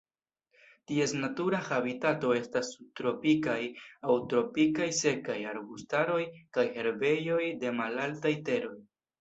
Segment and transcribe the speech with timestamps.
[0.91, 3.59] Ties natura habitato estas subtropikaj
[4.13, 6.19] aŭ tropikaj sekaj arbustaroj
[6.59, 8.77] kaj herbejoj de malaltaj teroj.